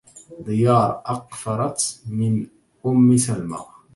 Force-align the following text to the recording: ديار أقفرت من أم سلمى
ديار 0.39 1.01
أقفرت 1.05 2.01
من 2.09 2.47
أم 2.85 3.17
سلمى 3.17 3.57